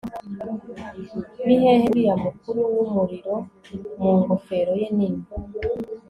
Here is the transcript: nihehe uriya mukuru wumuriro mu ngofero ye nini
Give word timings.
nihehe 1.45 1.83
uriya 1.91 2.15
mukuru 2.23 2.59
wumuriro 2.75 3.35
mu 4.01 4.11
ngofero 4.21 4.71
ye 4.81 4.87
nini 4.97 5.25